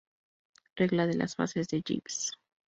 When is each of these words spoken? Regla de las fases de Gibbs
Regla 0.79 1.05
de 1.05 1.13
las 1.13 1.35
fases 1.35 1.67
de 1.67 1.83
Gibbs 1.85 2.31